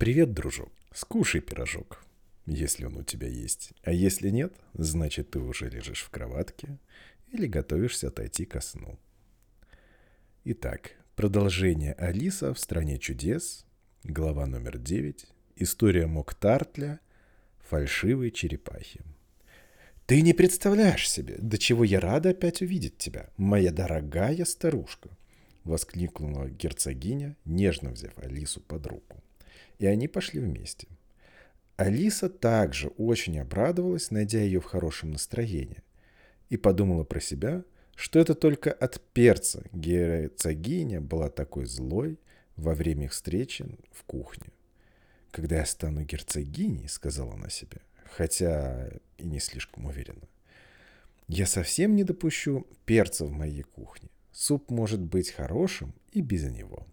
[0.00, 0.72] Привет, дружок.
[0.94, 2.02] Скушай пирожок,
[2.46, 3.74] если он у тебя есть.
[3.82, 6.78] А если нет, значит, ты уже лежишь в кроватке
[7.30, 8.98] или готовишься отойти ко сну.
[10.44, 13.66] Итак, продолжение Алиса в «Стране чудес»,
[14.02, 15.26] глава номер 9,
[15.56, 17.00] история Моктартля,
[17.68, 19.02] фальшивые черепахи.
[20.06, 25.10] «Ты не представляешь себе, до чего я рада опять увидеть тебя, моя дорогая старушка!»—
[25.64, 29.22] воскликнула герцогиня, нежно взяв Алису под руку.
[29.80, 30.86] И они пошли вместе.
[31.76, 35.82] Алиса также очень обрадовалась, найдя ее в хорошем настроении,
[36.50, 37.64] и подумала про себя,
[37.96, 42.18] что это только от перца герцогиня была такой злой
[42.56, 44.48] во время их встречи в кухне.
[45.30, 50.28] «Когда я стану герцогиней»,— сказала она себе, хотя и не слишком уверенно,
[51.26, 54.10] «я совсем не допущу перца в моей кухне.
[54.30, 56.86] Суп может быть хорошим и без него».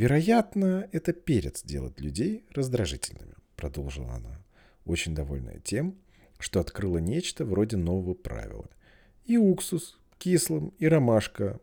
[0.00, 4.42] Вероятно, это перец делает людей раздражительными, продолжила она,
[4.86, 5.94] очень довольная тем,
[6.38, 8.70] что открыла нечто вроде нового правила.
[9.26, 11.60] И уксус кислым, и ромашка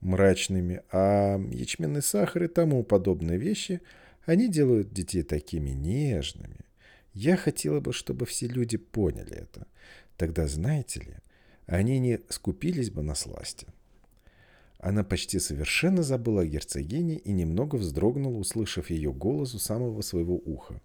[0.00, 3.82] мрачными, а ячменный сахар и тому подобные вещи,
[4.24, 6.60] они делают детей такими нежными.
[7.12, 9.66] Я хотела бы, чтобы все люди поняли это.
[10.16, 11.16] Тогда, знаете ли,
[11.66, 13.66] они не скупились бы на сласти.
[14.84, 20.34] Она почти совершенно забыла о герцогине и немного вздрогнула, услышав ее голос у самого своего
[20.36, 20.82] уха.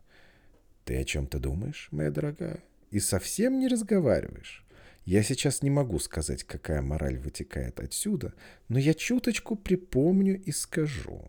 [0.85, 2.63] «Ты о чем-то думаешь, моя дорогая?
[2.91, 4.65] И совсем не разговариваешь?
[5.03, 8.33] Я сейчас не могу сказать, какая мораль вытекает отсюда,
[8.69, 11.27] но я чуточку припомню и скажу».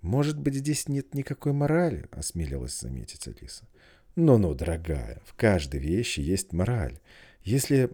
[0.00, 3.68] «Может быть, здесь нет никакой морали?»— осмелилась заметить Алиса.
[4.16, 6.98] «Ну-ну, дорогая, в каждой вещи есть мораль,
[7.44, 7.90] если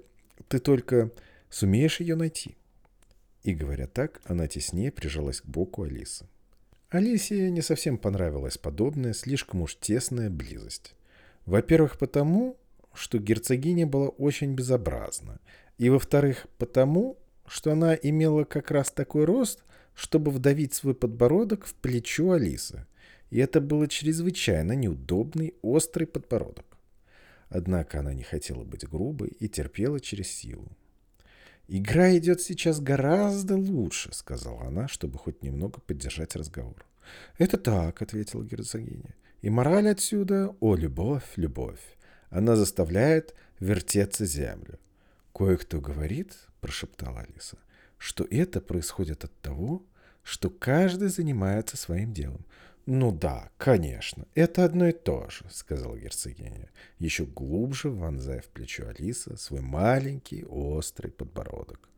[0.48, 1.10] ты только
[1.50, 2.56] сумеешь ее найти».
[3.42, 6.26] И, говоря так, она теснее прижалась к боку Алисы.
[6.90, 10.94] Алисе не совсем понравилась подобная, слишком уж тесная близость.
[11.46, 12.58] Во-первых, потому,
[12.92, 15.40] что герцогиня была очень безобразна.
[15.78, 17.16] И, во-вторых, потому,
[17.46, 19.64] что она имела как раз такой рост,
[19.94, 22.86] чтобы вдавить свой подбородок в плечо Алисы.
[23.30, 26.66] И это было чрезвычайно неудобный, острый подбородок.
[27.48, 30.68] Однако она не хотела быть грубой и терпела через силу.
[31.72, 36.84] «Игра идет сейчас гораздо лучше»,— сказала она, чтобы хоть немного поддержать разговор.
[37.38, 39.14] «Это так»,— ответила герцогиня.
[39.40, 41.96] «И мораль отсюда— о, любовь, любовь.
[42.28, 44.80] Она заставляет вертеться землю».
[45.32, 47.56] «Кое-кто говорит»,— прошептала Алиса,—
[47.98, 49.86] «что это происходит от того,
[50.24, 52.44] что каждый занимается своим делом.
[52.86, 58.88] «Ну да, конечно, это одно и то же»,— сказала герцогиня, еще глубже вонзая в плечо
[58.88, 61.88] Алиса свой маленький острый подбородок.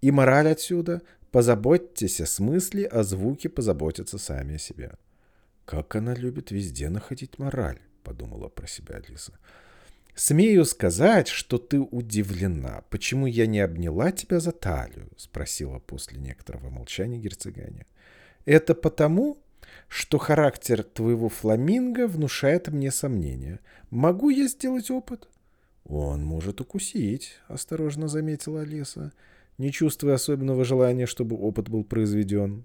[0.00, 4.92] «И мораль отсюда— позаботьтесь о смысле, а звуки позаботятся сами о себе».
[5.64, 9.32] «Как она любит везде находить мораль»,— подумала про себя Алиса.
[10.14, 12.82] «Смею сказать, что ты удивлена.
[12.90, 17.86] Почему я не обняла тебя за талию?»— спросила после некоторого молчания герцогиня.
[18.44, 19.42] «Это потому,
[19.88, 23.60] что характер твоего фламинго внушает мне сомнения.
[23.90, 25.28] Могу я сделать опыт?
[25.84, 29.12] Он может укусить, осторожно заметила Алиса,
[29.58, 32.64] не чувствуя особенного желания, чтобы опыт был произведен.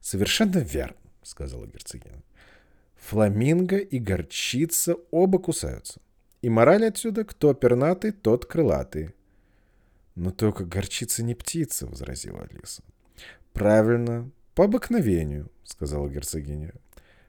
[0.00, 2.22] Совершенно верно, сказала герцогиня.
[2.96, 6.00] Фламинго и горчица оба кусаются.
[6.42, 9.10] И мораль отсюда, кто пернатый, тот крылатый.
[10.14, 12.82] Но только горчица не птица, возразила Алиса.
[13.52, 16.72] Правильно, по обыкновению, сказала герцогиня.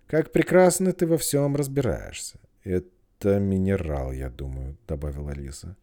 [0.07, 2.39] Как прекрасно ты во всем разбираешься.
[2.63, 5.75] Это минерал, я думаю, добавила Алиса.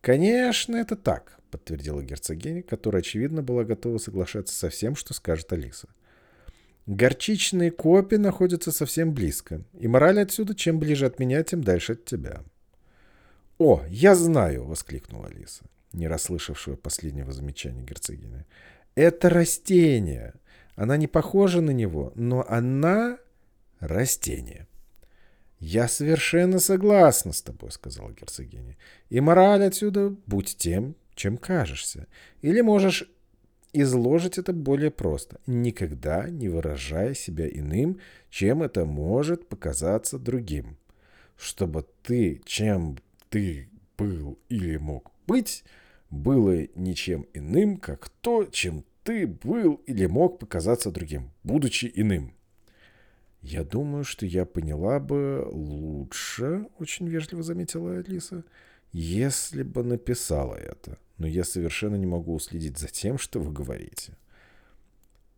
[0.00, 5.88] Конечно, это так, подтвердила герцогиня, которая, очевидно, была готова соглашаться со всем, что скажет Алиса.
[6.86, 12.04] Горчичные копи находятся совсем близко, и мораль отсюда, чем ближе от меня, тем дальше от
[12.04, 12.42] тебя.
[13.58, 18.46] «О, я знаю!»— воскликнула Алиса, не расслышавшего последнего замечания герцогини.
[18.94, 20.34] «Это растение!
[20.78, 23.18] Она не похожа на него, но она
[23.80, 24.68] растение.
[25.58, 28.76] «Я совершенно согласна с тобой»,— сказала герцогиня.
[29.08, 32.06] «И мораль отсюда— будь тем, чем кажешься.
[32.42, 33.10] Или можешь
[33.72, 35.40] изложить это более просто.
[35.48, 37.98] Никогда не выражая себя иным,
[38.30, 40.78] чем это может показаться другим.
[41.36, 42.98] Чтобы ты, чем
[43.30, 45.64] ты был или мог быть,
[46.08, 52.34] было ничем иным, как то, чем ты был или мог показаться другим, будучи иным.
[53.40, 58.44] Я думаю, что я поняла бы лучше, очень вежливо заметила Алиса,
[58.92, 60.98] если бы написала это.
[61.16, 64.12] Но я совершенно не могу уследить за тем, что вы говорите.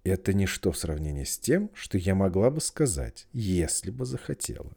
[0.02, 4.72] Это ничто в сравнении с тем, что я могла бы сказать, если бы захотела,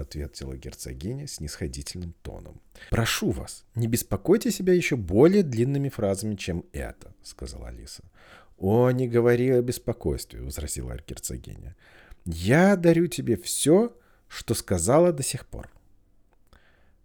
[0.00, 2.60] ответила герцогиня с нисходительным тоном.
[2.90, 8.04] Прошу вас, не беспокойте себя еще более длинными фразами, чем это, сказала Алиса.
[8.56, 11.76] О, не говори о беспокойстве, возразила герцогиня.
[12.24, 13.96] Я дарю тебе все,
[14.26, 15.70] что сказала до сих пор.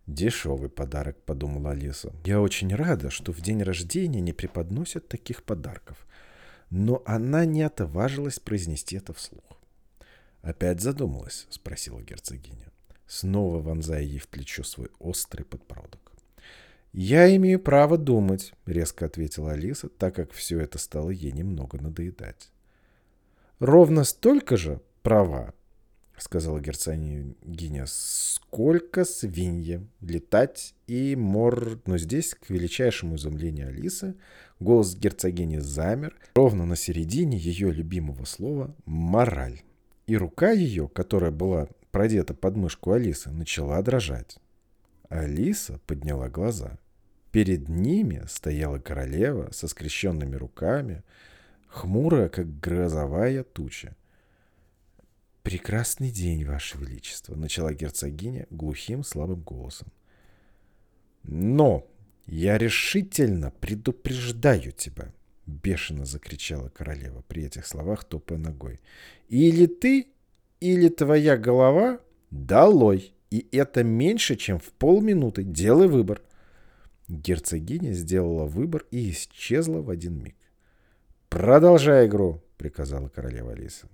[0.08, 2.12] Дешевый подарок, подумала Алиса.
[2.26, 6.06] Я очень рада, что в день рождения не преподносят таких подарков.
[6.70, 9.44] Но она не отважилась произнести это вслух.
[10.42, 12.70] Опять задумалась, спросила герцогиня,
[13.08, 16.12] снова вонзая ей в плечо свой острый подбородок.
[16.92, 22.52] «Я имею право думать»,— резко ответила Алиса, так как все это стало ей немного надоедать.
[23.60, 25.54] «Ровно столько же права,—
[26.18, 31.80] сказала герцогиня,— сколько свинья, летать и мор...
[31.88, 34.16] Но здесь, к величайшему изумлению Алисы,
[34.60, 39.62] голос герцогини замер ровно на середине ее любимого слова «мораль».
[40.06, 44.38] И рука ее, которая была продета под мышку Алисы, начала дрожать.
[45.10, 46.80] Алиса подняла глаза.
[47.32, 51.04] Перед ними стояла королева со скрещенными руками,
[51.68, 53.96] хмурая, как грозовая туча.
[55.44, 59.90] «Прекрасный день, Ваше Величество»,— начала герцогиня глухим слабым голосом.
[61.24, 61.86] «Но
[62.26, 65.14] я решительно предупреждаю тебя»,—
[65.46, 68.80] бешено закричала королева при этих словах, топая ногой.
[69.28, 70.13] «Или ты,
[70.64, 72.00] или твоя голова
[72.32, 75.44] долой, и это меньше, чем в полминуты.
[75.44, 76.22] Делай выбор».
[77.10, 80.36] Герцогиня сделала выбор и исчезла в один миг.
[81.28, 83.90] «Продолжай игру»,— приказала королева Алиса.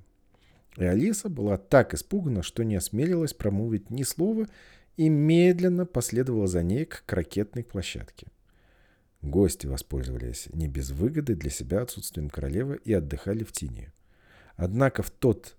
[0.77, 4.45] И Алиса была так испугана, что не осмелилась промолвить ни слова
[4.95, 8.27] и медленно последовала за ней к ракетной площадке.
[9.23, 13.91] Гости воспользовались не без выгоды для себя отсутствием королевы и отдыхали в тени.
[14.55, 15.55] Однако в тот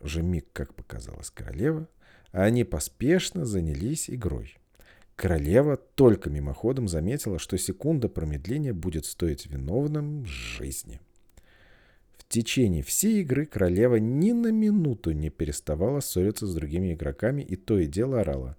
[0.00, 1.88] же миг, как показалась королева,
[2.32, 4.56] они поспешно занялись игрой.
[5.16, 11.00] Королева только мимоходом заметила, что секунда промедления будет стоить виновным жизни
[12.30, 17.78] течение всей игры королева ни на минуту не переставала ссориться с другими игроками и то
[17.78, 18.56] и дело орала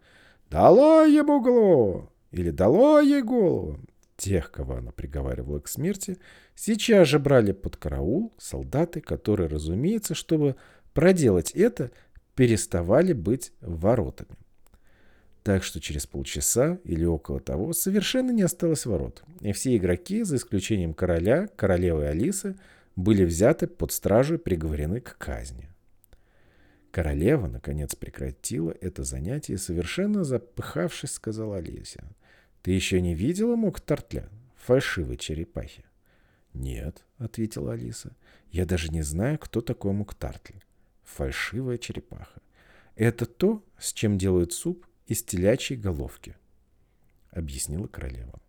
[0.51, 3.79] «Дало ему голову!» или «Дало ей голову!»
[4.17, 6.17] Тех, кого она приговаривала к смерти,
[6.53, 10.57] сейчас же брали под караул солдаты, которые, разумеется, чтобы
[10.93, 11.91] проделать это,
[12.35, 14.37] переставали быть воротами.
[15.43, 20.35] Так что через полчаса или около того совершенно не осталось ворот, и все игроки, за
[20.35, 22.55] исключением короля, королевы Алисы,
[22.95, 25.69] были взяты под стражу и приговорены к казни.
[26.91, 32.03] Королева, наконец, прекратила это занятие и, совершенно запыхавшись, сказала Олеся.
[32.61, 35.85] «Ты еще не видела Моктартля, фальшивой черепахи?»
[36.53, 38.15] «Нет»,— ответила Алиса.
[38.51, 40.59] «Я даже не знаю, кто такой Муктартль.
[41.15, 42.41] Фальшивая черепаха.
[42.95, 46.35] Это то, с чем делают суп из телячьей головки»,—
[47.31, 48.39] объяснила королева.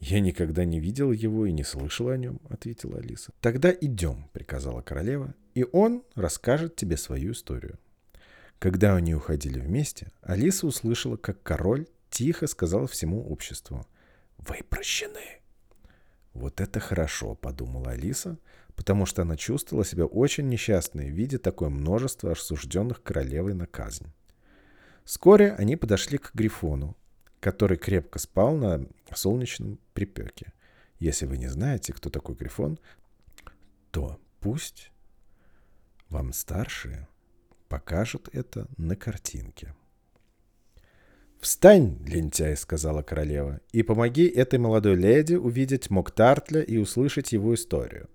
[0.00, 3.32] «Я никогда не видел его и не слышал о нем»,— ответила Алиса.
[3.40, 7.78] «Тогда идем»,— приказала королева,— «и он расскажет тебе свою историю».
[8.58, 13.86] Когда они уходили вместе, Алиса услышала, как король тихо сказал всему обществу
[14.38, 15.40] «Вы прощены».
[16.34, 18.38] «Вот это хорошо»,— подумала Алиса,
[18.82, 24.08] потому что она чувствовала себя очень несчастной, видя такое множество осужденных королевой на казнь.
[25.04, 26.96] Вскоре они подошли к Грифону,
[27.38, 30.52] который крепко спал на солнечном припеке.
[30.98, 32.80] Если вы не знаете, кто такой Грифон,
[33.92, 34.90] то пусть
[36.08, 37.06] вам старшие
[37.68, 39.76] покажут это на картинке.
[41.40, 48.08] «Встань, лентяй!»— сказала королева,— «и помоги этой молодой леди увидеть Моктартля и услышать его историю.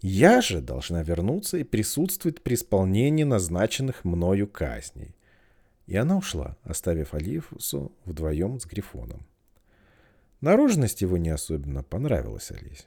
[0.00, 5.16] Я же должна вернуться и присутствовать при исполнении назначенных мною казней.
[5.86, 9.26] И она ушла, оставив Алифусу вдвоем с Грифоном.
[10.40, 12.86] Наружность его не особенно понравилась Алисе.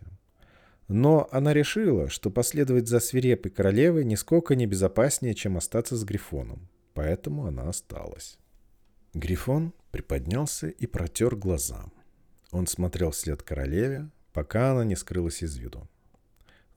[0.88, 6.68] Но она решила, что последовать за свирепой королевой нисколько не безопаснее, чем остаться с Грифоном.
[6.94, 8.38] Поэтому она осталась.
[9.14, 11.86] Грифон приподнялся и протер глаза.
[12.52, 15.88] Он смотрел вслед королеве, пока она не скрылась из виду.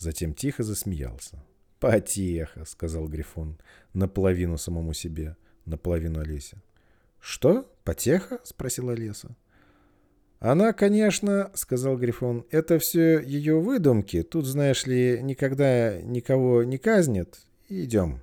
[0.02, 1.40] Затем тихо засмеялся.
[1.78, 3.61] «Потеха»,— сказал Грифон,
[3.94, 6.61] наполовину самому себе наполовину Олеся.
[7.21, 7.73] «Что?
[7.85, 9.37] Потеха?»— спросила Олеса.
[10.40, 14.25] «Она, конечно,— сказал Грифон,— это все ее выдумки.
[14.25, 17.38] Тут, знаешь ли, никогда никого не казнят.
[17.68, 18.23] Идем».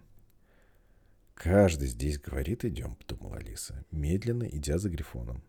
[1.33, 5.45] «Каждый здесь говорит «идем»,— подумала Алиса, медленно идя за Грифоном.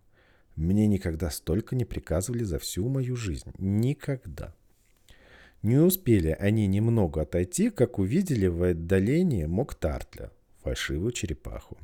[0.54, 3.50] «Мне никогда столько не приказывали за всю мою жизнь.
[3.58, 4.54] Никогда».
[5.62, 10.31] Не успели они немного отойти, как увидели в отдалении Моктартля,
[10.62, 11.76] фальшивую черепаху,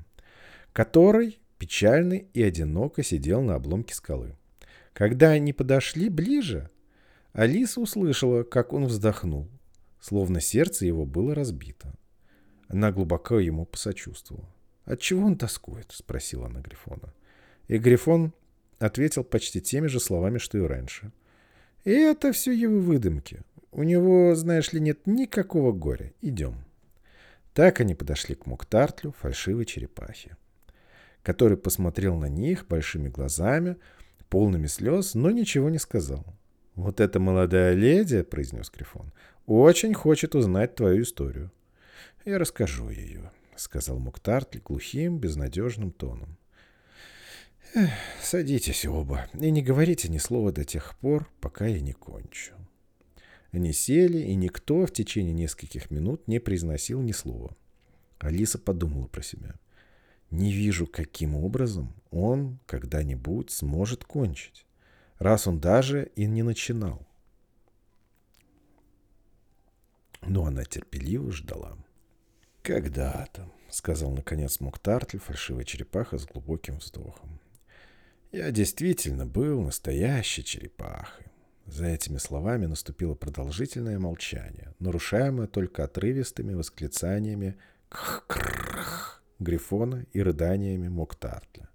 [0.72, 4.34] который печально и одиноко сидел на обломке скалы.
[4.94, 6.70] Когда они подошли ближе,
[7.34, 9.46] Алиса услышала, как он вздохнул,
[10.00, 11.92] словно сердце его было разбито.
[12.68, 14.48] Она глубоко ему посочувствовала.
[14.86, 17.12] «Отчего он тоскует?»— спросила она Грифона.
[17.68, 18.32] И Грифон
[18.78, 21.12] ответил почти теми же словами, что и раньше.
[21.84, 23.42] «И это все его выдумки.
[23.76, 26.14] У него, знаешь ли, нет никакого горя.
[26.22, 26.64] Идем».
[27.52, 30.38] Так они подошли к Муктартлю, фальшивой черепахе,
[31.22, 33.76] который посмотрел на них большими глазами,
[34.30, 36.24] полными слез, но ничего не сказал.
[36.74, 39.12] «Вот эта молодая леди,— произнес Грифон,—
[39.46, 41.52] очень хочет узнать твою историю.
[42.24, 46.38] Я расскажу ее,— сказал Муктартль глухим, безнадежным тоном.
[48.22, 52.54] «Садитесь оба и не говорите ни слова до тех пор, пока я не кончу».
[53.56, 57.56] Они сели, и никто в течение нескольких минут не произносил ни слова.
[58.18, 59.54] Алиса подумала про себя.
[60.30, 64.66] «Не вижу, каким образом он когда-нибудь сможет кончить,
[65.18, 67.08] раз он даже и не начинал».
[70.20, 71.78] Но она терпеливо ждала.
[72.60, 77.40] «Когда-то»,— сказал наконец Муктартли, фальшивая черепаха с глубоким вздохом.
[78.32, 81.24] «Я действительно был настоящей черепахой».
[81.66, 87.56] За этими словами наступило продолжительное молчание, нарушаемое только отрывистыми восклицаниями
[87.88, 91.68] «кх-крх» Грифона и рыданиями Моктартля.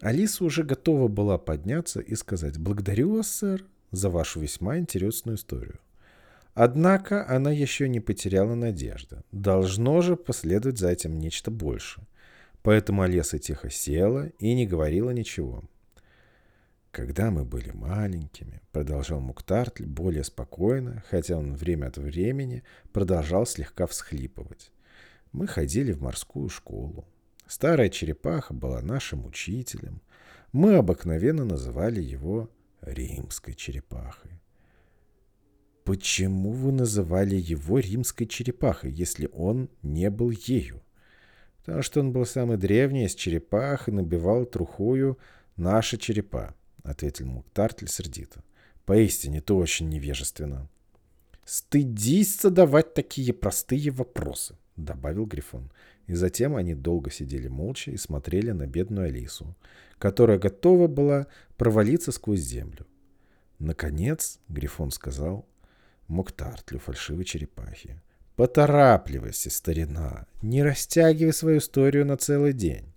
[0.00, 5.80] Алиса уже готова была подняться и сказать «Благодарю вас, сэр, за вашу весьма интересную историю».
[6.54, 9.22] Однако она еще не потеряла надежды.
[9.30, 12.02] Должно же последовать за этим нечто больше.
[12.62, 15.62] Поэтому Олеса тихо села и не говорила ничего.
[16.98, 23.86] «Когда мы были маленькими»,— продолжал Муктартль более спокойно, хотя он время от времени продолжал слегка
[23.86, 24.72] всхлипывать.
[25.30, 27.06] «Мы ходили в морскую школу.
[27.46, 30.02] Старая черепаха была нашим учителем.
[30.50, 32.50] Мы обыкновенно называли его
[32.80, 34.42] римской черепахой.
[35.84, 40.82] Почему вы называли его римской черепахой, если он не был ею?
[41.58, 45.16] Потому что он был самый древний из черепах и набивал трухою
[45.54, 48.42] наши черепа, ответил Муктартль сердито.
[48.84, 50.68] Поистине, ты очень невежественно.
[51.44, 55.70] Стыдись задавать такие простые вопросы, добавил Грифон.
[56.06, 59.54] И затем они долго сидели молча и смотрели на бедную Алису,
[59.98, 62.86] которая готова была провалиться сквозь землю.
[63.58, 65.46] Наконец Грифон сказал
[66.06, 68.00] Муктартлю фальшивой черепахи.
[68.36, 72.92] Поторапливайся, старина, не растягивай свою историю на целый день.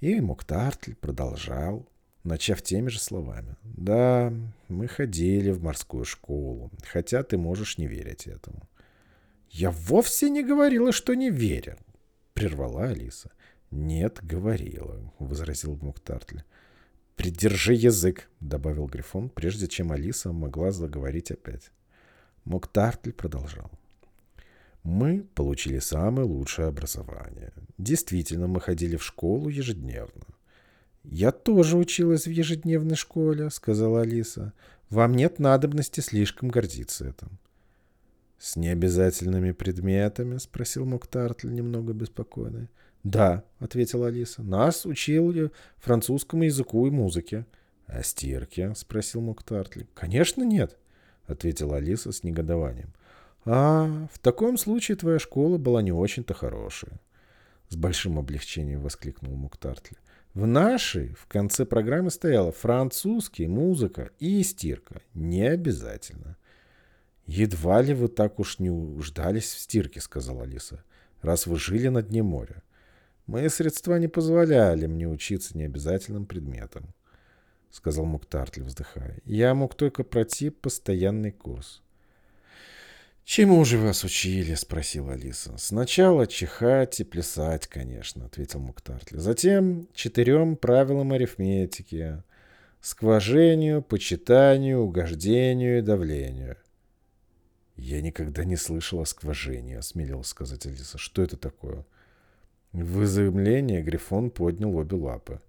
[0.00, 1.88] И Муктартль продолжал,
[2.24, 3.56] начав теми же словами.
[3.62, 4.32] Да,
[4.68, 8.68] мы ходили в морскую школу, хотя ты можешь не верить этому.
[9.50, 11.76] Я вовсе не говорила, что не верю,
[12.32, 13.30] прервала Алиса.
[13.70, 16.40] Нет, говорила, возразил Муктартль.
[17.16, 21.70] «Придержи язык»,— добавил Грифон, прежде чем Алиса могла заговорить опять.
[22.44, 23.70] Моктартль продолжал.
[24.82, 27.52] Мы получили самое лучшее образование.
[27.78, 30.24] Действительно, мы ходили в школу ежедневно.
[31.04, 34.52] «Я тоже училась в ежедневной школе»,— сказала Алиса.
[34.90, 37.38] «Вам нет надобности слишком гордиться этим».
[38.38, 42.68] «С необязательными предметами?»— спросил Моктартль немного беспокойно.
[43.02, 44.42] «Да»,— ответила Алиса.
[44.42, 47.46] «Нас учили французскому языку и музыке».
[47.86, 49.84] «А стирке?»— спросил Моктартль.
[49.94, 50.78] «Конечно, нет»,—
[51.26, 52.94] ответила Алиса с негодованием.
[53.44, 56.98] «А, в таком случае твоя школа была не очень-то хорошая»,—
[57.68, 59.98] с большим облегчением воскликнул Муктартли.
[60.34, 65.00] «В нашей в конце программы стояла французский, музыка и стирка.
[65.14, 66.36] Не обязательно».
[67.26, 70.84] «Едва ли вы так уж не уждались в стирке»,— сказала Алиса,—
[71.22, 72.62] «раз вы жили на дне моря.
[73.26, 76.92] Мои средства не позволяли мне учиться необязательным предметам
[77.74, 79.18] сказал Муктартли, вздыхая.
[79.24, 81.82] Я мог только пройти постоянный курс.
[83.24, 85.56] «Чему же вас учили?»— спросила Алиса.
[85.56, 89.16] «Сначала чихать и плясать, конечно»,— ответил Муктартли.
[89.16, 92.22] «Затем четырем правилам арифметики.
[92.82, 96.58] Скважению, почитанию, угождению и давлению».
[97.76, 100.98] «Я никогда не слышал о скважении»,— осмелилась сказать Алиса.
[100.98, 101.86] «Что это такое?»
[102.72, 105.40] В изумлении Грифон поднял обе лапы.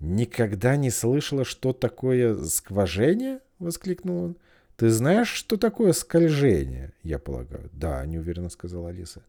[0.00, 4.36] «Никогда не слышала, что такое скважение?»— воскликнул он.
[4.76, 7.70] «Ты знаешь, что такое скольжение?» «Я полагаю».
[7.72, 9.22] «Да»,— неуверенно сказала Алиса.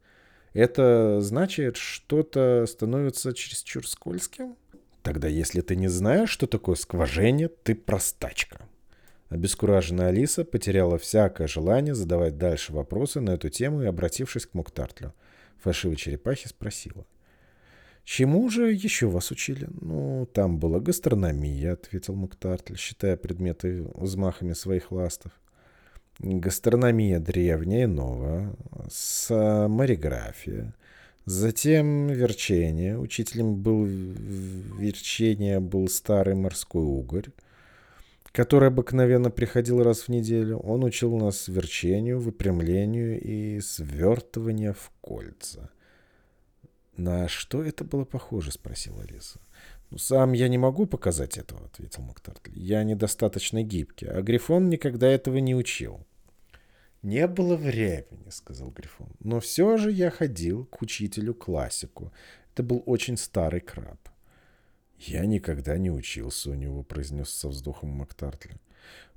[0.53, 4.57] «Это значит, что-то становится чересчур скользким?»
[5.03, 8.67] «Тогда, если ты не знаешь, что такое скважение, ты простачка».
[9.29, 15.13] Обескураженная Алиса потеряла всякое желание задавать дальше вопросы на эту тему и, обратившись к Муктартлю,
[15.61, 17.05] фальшивой черепахе спросила.
[18.07, 24.93] «Чему же еще вас учили?» «Ну, там была гастрономия»,— ответил Муктартль, считая предметы взмахами своих
[24.93, 25.33] ластов.
[26.19, 28.55] «Гастрономия древняя и новая,
[28.89, 30.73] самориграфия,
[31.25, 32.97] затем верчение.
[32.97, 37.27] Учителем был верчение был старый морской угорь,
[38.31, 40.59] который обыкновенно приходил раз в неделю.
[40.59, 45.69] Он учил нас верчению, выпрямлению и свертыванию в кольца.
[46.97, 49.39] «На что это было похоже?»— спросила Алиса.
[49.91, 52.59] «Ну, сам я не могу показать этого»,— ответил Мактартли.
[52.59, 56.05] «Я недостаточно гибкий, а Грифон никогда этого не учил».
[57.03, 59.09] «Не было времени»,— сказал Грифон.
[59.19, 62.11] «Но все же я ходил к учителю-классику.
[62.53, 63.99] Это был очень старый краб.
[64.99, 68.55] «Я никогда не учился у него»,— произнес со вздохом Мактартли.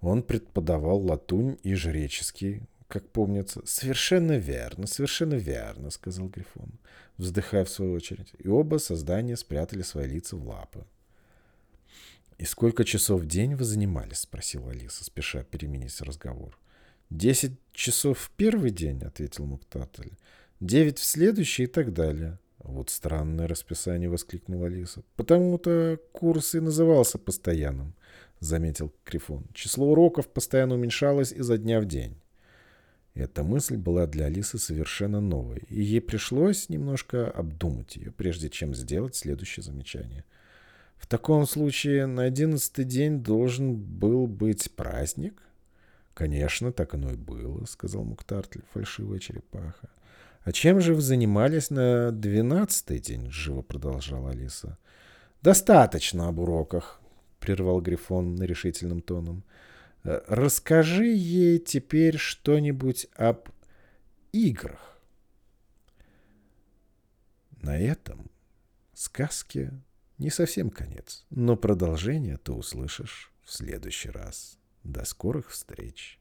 [0.03, 3.63] «Он преподавал латунь и жреческий, как помнится».
[3.65, 6.73] «Совершенно верно, совершенно верно»,— сказал Грифон,
[7.17, 8.33] вздыхая в свою очередь.
[8.39, 10.85] И оба создания спрятали свои лица в лапы.
[12.39, 16.59] «И сколько часов в день вы занимались?»— спросила Алиса, спеша переменить разговор.
[17.11, 20.11] «Десять часов в первый день»,— ответил Муктатль.
[20.61, 22.39] «Девять в следующий и так далее».
[22.59, 25.03] «Вот странное расписание»,— воскликнула Алиса.
[25.17, 27.95] «Потому-то курс и назывался постоянным»,—
[28.41, 29.45] заметил Крифон.
[29.53, 32.17] «Число уроков постоянно уменьшалось изо дня в день».
[33.15, 38.75] Эта мысль была для Алисы совершенно новой, и ей пришлось немножко обдумать ее, прежде чем
[38.75, 40.25] сделать следующее замечание.
[40.97, 45.43] «В таком случае на одиннадцатый день должен был быть праздник?»
[46.15, 49.89] «Конечно, так оно и было»,— сказал Муктартли, фальшивая черепаха.
[50.43, 54.79] «А чем же вы занимались на двенадцатый день?»— живо продолжала Алиса.
[55.43, 57.01] «Достаточно об уроках»,—
[57.41, 59.43] прервал Грифон решительным тоном.
[60.05, 63.49] «Э, «Расскажи ей теперь что-нибудь об
[64.33, 65.01] играх».
[67.63, 68.31] На этом
[68.95, 69.73] сказке
[70.19, 74.59] не совсем конец, но продолжение ты услышишь в следующий раз.
[74.85, 76.20] До скорых встреч!